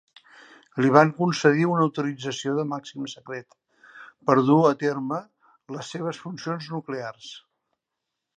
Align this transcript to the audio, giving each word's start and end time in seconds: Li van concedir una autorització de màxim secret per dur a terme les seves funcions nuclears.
Li 0.83 0.87
van 0.93 1.09
concedir 1.17 1.67
una 1.73 1.83
autorització 1.87 2.55
de 2.59 2.65
màxim 2.71 3.05
secret 3.13 3.57
per 4.31 4.37
dur 4.49 4.57
a 4.71 4.73
terme 4.87 5.21
les 5.77 5.93
seves 5.97 6.25
funcions 6.25 6.73
nuclears. 6.79 7.31